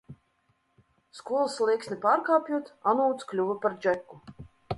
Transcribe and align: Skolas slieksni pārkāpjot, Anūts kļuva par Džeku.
Skolas 1.17 1.57
slieksni 1.59 1.99
pārkāpjot, 2.07 2.73
Anūts 2.95 3.29
kļuva 3.33 3.59
par 3.69 3.79
Džeku. 3.79 4.21